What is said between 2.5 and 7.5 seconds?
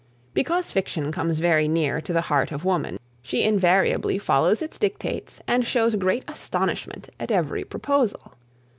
of woman, she invariably follows its dictates and shows great astonishment at